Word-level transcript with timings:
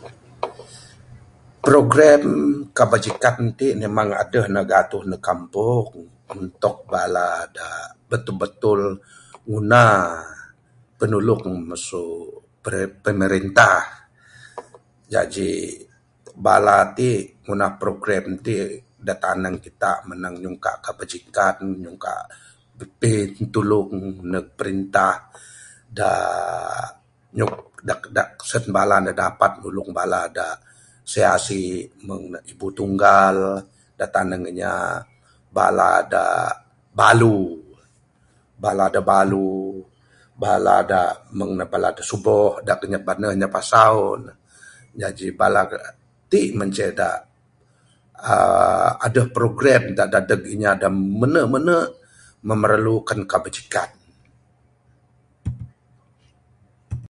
program 1.66 2.22
kebajikan 2.78 3.36
ti 3.58 3.66
memang 3.82 4.08
adeh 4.22 4.46
ne 4.54 4.60
gatuh 4.72 5.02
neg 5.10 5.20
kampung 5.28 5.88
untuk 6.40 6.76
bala 6.92 7.28
da 7.56 7.68
batul 8.10 8.36
batul 8.42 8.80
nguna 9.48 9.84
pinulung 10.98 11.44
masu 11.70 12.04
pemerintah 13.04 13.78
jaji 15.12 15.50
bala 16.46 16.76
ti 16.98 17.10
ngunah 17.46 17.72
program 17.82 18.24
ti 18.46 18.54
da 19.06 19.14
tanang 19.24 19.56
kita 19.64 19.92
manang 20.08 20.34
nyungka 20.42 20.72
kebajikan 20.86 21.56
nyungka 21.82 22.14
pintulung 23.02 23.92
neg 24.32 24.46
perintah 24.58 25.14
da...da...sen 25.98 28.64
bala 28.76 28.96
ne 29.06 29.12
dapat 29.22 29.52
nulung 29.62 29.90
bala 29.98 30.20
da 30.36 30.48
asi 31.08 31.20
asi 31.36 31.62
meng 32.08 32.24
ibu 32.52 32.66
tunggal 32.76 33.36
da 33.98 34.06
tanang 34.14 34.44
inya 34.50 34.74
bala 35.56 35.90
da 36.12 36.24
balu...bala 36.98 38.86
da 38.94 39.00
balu...bala 39.10 40.76
da 40.90 41.02
meng 41.36 41.52
bala 41.72 41.88
da 41.96 42.00
suboh 42.08 42.50
da 42.66 42.74
anyap 42.82 43.02
baneh 43.08 43.30
anyap 43.36 43.52
asau...jaji 43.60 45.28
bala 45.40 45.60
da...ti 45.70 46.40
mah 46.56 46.68
ceh 46.76 46.88
da 47.00 47.10
aaa 48.28 48.90
adeh 49.06 49.28
program 49.36 49.84
da 49.96 50.04
dadeg 50.12 50.40
inya 50.56 50.72
da 50.82 50.88
mene 51.20 51.40
mene 51.52 51.76
memerlukan 52.48 53.20
kebajikan. 53.30 54.00